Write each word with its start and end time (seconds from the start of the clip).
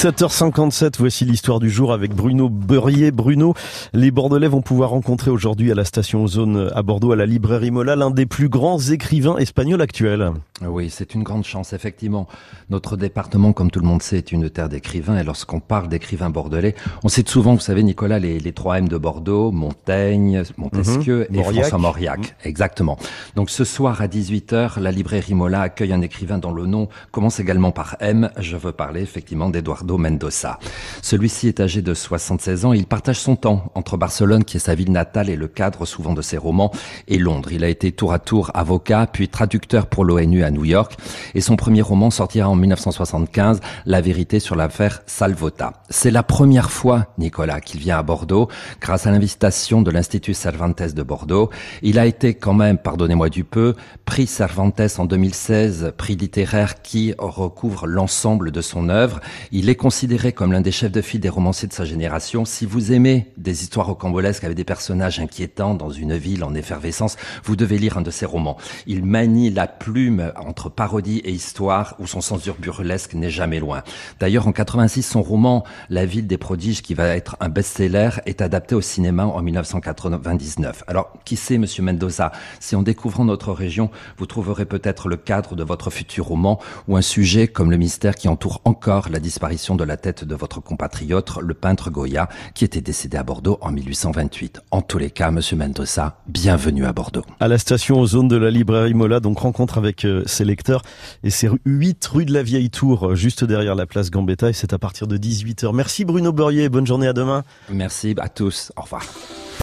7h57, 0.00 0.94
voici 0.98 1.26
l'histoire 1.26 1.60
du 1.60 1.68
jour 1.68 1.92
avec 1.92 2.14
Bruno 2.14 2.48
Beurrier. 2.48 3.10
Bruno, 3.10 3.52
les 3.92 4.10
Bordelais 4.10 4.48
vont 4.48 4.62
pouvoir 4.62 4.88
rencontrer 4.88 5.30
aujourd'hui 5.30 5.70
à 5.70 5.74
la 5.74 5.84
station 5.84 6.24
Ozone 6.24 6.70
à 6.74 6.82
Bordeaux, 6.82 7.12
à 7.12 7.16
la 7.16 7.26
librairie 7.26 7.70
Mola, 7.70 7.96
l'un 7.96 8.10
des 8.10 8.24
plus 8.24 8.48
grands 8.48 8.80
écrivains 8.80 9.36
espagnols 9.36 9.82
actuels. 9.82 10.32
Oui, 10.66 10.88
c'est 10.88 11.14
une 11.14 11.22
grande 11.22 11.44
chance, 11.44 11.74
effectivement. 11.74 12.28
Notre 12.70 12.96
département, 12.96 13.52
comme 13.52 13.70
tout 13.70 13.80
le 13.80 13.86
monde 13.86 14.02
sait, 14.02 14.16
est 14.16 14.32
une 14.32 14.48
terre 14.48 14.70
d'écrivains. 14.70 15.18
Et 15.18 15.24
lorsqu'on 15.24 15.60
parle 15.60 15.88
d'écrivains 15.88 16.30
bordelais, 16.30 16.74
on 17.04 17.08
cite 17.08 17.28
souvent, 17.28 17.54
vous 17.54 17.60
savez, 17.60 17.82
Nicolas, 17.82 18.18
les, 18.18 18.40
les 18.40 18.52
3 18.52 18.78
M 18.78 18.88
de 18.88 18.96
Bordeaux, 18.96 19.50
Montaigne, 19.52 20.44
Montesquieu 20.56 21.26
et 21.30 21.36
Mauriac. 21.36 21.66
François 21.66 21.78
Mauriac. 21.78 22.36
Exactement. 22.44 22.98
Donc 23.36 23.50
ce 23.50 23.64
soir 23.64 24.00
à 24.00 24.06
18h, 24.06 24.80
la 24.80 24.92
librairie 24.92 25.34
Mola 25.34 25.60
accueille 25.60 25.92
un 25.92 26.00
écrivain 26.00 26.38
dont 26.38 26.52
le 26.52 26.64
nom 26.64 26.88
commence 27.10 27.38
également 27.38 27.70
par 27.70 27.96
M. 28.00 28.30
Je 28.38 28.56
veux 28.56 28.72
parler 28.72 29.02
effectivement 29.02 29.50
d'Eduardo 29.90 29.98
Mendoza. 29.98 30.58
Celui-ci 31.02 31.48
est 31.48 31.60
âgé 31.60 31.82
de 31.82 31.94
76 31.94 32.64
ans 32.64 32.72
et 32.72 32.78
il 32.78 32.86
partage 32.86 33.18
son 33.18 33.36
temps 33.36 33.70
entre 33.74 33.96
Barcelone, 33.96 34.44
qui 34.44 34.56
est 34.56 34.60
sa 34.60 34.74
ville 34.74 34.92
natale 34.92 35.30
et 35.30 35.36
le 35.36 35.48
cadre 35.48 35.84
souvent 35.86 36.14
de 36.14 36.22
ses 36.22 36.36
romans, 36.36 36.70
et 37.08 37.18
Londres. 37.18 37.52
Il 37.52 37.64
a 37.64 37.68
été 37.68 37.92
tour 37.92 38.12
à 38.12 38.18
tour 38.18 38.50
avocat, 38.54 39.06
puis 39.12 39.28
traducteur 39.28 39.86
pour 39.86 40.04
l'ONU 40.04 40.44
à 40.44 40.50
New 40.50 40.64
York. 40.64 40.96
Et 41.34 41.40
son 41.40 41.56
premier 41.56 41.82
roman 41.82 42.10
sortira 42.10 42.48
en 42.48 42.56
1975, 42.56 43.60
La 43.86 44.00
vérité 44.00 44.40
sur 44.40 44.56
l'affaire 44.56 45.02
Salvota. 45.06 45.72
C'est 45.88 46.10
la 46.10 46.22
première 46.22 46.70
fois, 46.70 47.06
Nicolas, 47.18 47.60
qu'il 47.60 47.80
vient 47.80 47.98
à 47.98 48.02
Bordeaux, 48.02 48.48
grâce 48.80 49.06
à 49.06 49.10
l'invitation 49.10 49.82
de 49.82 49.90
l'Institut 49.90 50.34
Cervantes 50.34 50.82
de 50.82 51.02
Bordeaux. 51.02 51.50
Il 51.82 51.98
a 51.98 52.06
été 52.06 52.34
quand 52.34 52.54
même, 52.54 52.78
pardonnez-moi 52.78 53.28
du 53.28 53.44
peu, 53.44 53.74
prix 54.04 54.26
Cervantes 54.26 54.80
en 54.98 55.04
2016, 55.04 55.92
prix 55.96 56.16
littéraire 56.16 56.82
qui 56.82 57.14
recouvre 57.18 57.86
l'ensemble 57.86 58.50
de 58.50 58.60
son 58.60 58.88
œuvre. 58.88 59.20
Il 59.52 59.68
est 59.68 59.74
considéré 59.80 60.34
comme 60.34 60.52
l'un 60.52 60.60
des 60.60 60.72
chefs 60.72 60.92
de 60.92 61.00
file 61.00 61.20
des 61.20 61.30
romanciers 61.30 61.66
de 61.66 61.72
sa 61.72 61.86
génération. 61.86 62.44
Si 62.44 62.66
vous 62.66 62.92
aimez 62.92 63.32
des 63.38 63.62
histoires 63.62 63.86
rocambolesques 63.86 64.44
avec 64.44 64.54
des 64.54 64.62
personnages 64.62 65.20
inquiétants 65.20 65.72
dans 65.72 65.88
une 65.88 66.18
ville 66.18 66.44
en 66.44 66.54
effervescence, 66.54 67.16
vous 67.44 67.56
devez 67.56 67.78
lire 67.78 67.96
un 67.96 68.02
de 68.02 68.10
ses 68.10 68.26
romans. 68.26 68.58
Il 68.86 69.06
manie 69.06 69.48
la 69.48 69.66
plume 69.66 70.34
entre 70.36 70.68
parodie 70.68 71.22
et 71.24 71.30
histoire 71.30 71.94
où 71.98 72.06
son 72.06 72.20
sens 72.20 72.46
burlesque 72.58 73.14
n'est 73.14 73.30
jamais 73.30 73.58
loin. 73.58 73.82
D'ailleurs, 74.20 74.46
en 74.46 74.52
86, 74.52 75.02
son 75.02 75.22
roman 75.22 75.64
La 75.88 76.04
ville 76.04 76.26
des 76.26 76.36
prodiges, 76.36 76.82
qui 76.82 76.92
va 76.92 77.16
être 77.16 77.38
un 77.40 77.48
best-seller, 77.48 78.10
est 78.26 78.42
adapté 78.42 78.74
au 78.74 78.82
cinéma 78.82 79.24
en 79.24 79.40
1999. 79.40 80.84
Alors, 80.88 81.10
qui 81.24 81.36
sait, 81.36 81.56
monsieur 81.56 81.82
Mendoza, 81.82 82.32
si 82.60 82.76
en 82.76 82.82
découvrant 82.82 83.24
notre 83.24 83.54
région, 83.54 83.90
vous 84.18 84.26
trouverez 84.26 84.66
peut-être 84.66 85.08
le 85.08 85.16
cadre 85.16 85.56
de 85.56 85.64
votre 85.64 85.88
futur 85.88 86.26
roman 86.26 86.60
ou 86.86 86.98
un 86.98 87.02
sujet 87.02 87.48
comme 87.48 87.70
le 87.70 87.78
mystère 87.78 88.14
qui 88.14 88.28
entoure 88.28 88.60
encore 88.66 89.08
la 89.08 89.20
disparition 89.20 89.69
de 89.74 89.84
la 89.84 89.96
tête 89.96 90.24
de 90.24 90.34
votre 90.34 90.60
compatriote, 90.60 91.38
le 91.40 91.54
peintre 91.54 91.90
Goya, 91.90 92.28
qui 92.54 92.64
était 92.64 92.80
décédé 92.80 93.16
à 93.16 93.22
Bordeaux 93.22 93.58
en 93.60 93.70
1828. 93.70 94.60
En 94.70 94.82
tous 94.82 94.98
les 94.98 95.10
cas, 95.10 95.30
monsieur 95.30 95.56
Mendoza, 95.56 96.20
bienvenue 96.26 96.84
à 96.84 96.92
Bordeaux. 96.92 97.24
À 97.40 97.48
la 97.48 97.58
station 97.58 98.00
Ozone 98.00 98.28
de 98.28 98.36
la 98.36 98.50
librairie 98.50 98.94
Mola, 98.94 99.20
donc 99.20 99.38
rencontre 99.38 99.78
avec 99.78 100.04
euh, 100.04 100.22
ses 100.26 100.44
lecteurs. 100.44 100.82
Et 101.24 101.30
c'est 101.30 101.48
8 101.64 102.06
rue 102.06 102.24
de 102.24 102.32
la 102.32 102.42
Vieille 102.42 102.70
Tour, 102.70 103.10
euh, 103.10 103.14
juste 103.14 103.44
derrière 103.44 103.74
la 103.74 103.86
place 103.86 104.10
Gambetta. 104.10 104.50
Et 104.50 104.52
c'est 104.52 104.72
à 104.72 104.78
partir 104.78 105.06
de 105.06 105.16
18h. 105.16 105.74
Merci 105.74 106.04
Bruno 106.04 106.32
Beurrier. 106.32 106.68
Bonne 106.68 106.86
journée 106.86 107.08
à 107.08 107.12
demain. 107.12 107.44
Merci 107.70 108.14
à 108.18 108.28
tous. 108.28 108.72
Au 108.76 108.82
revoir. 108.82 109.02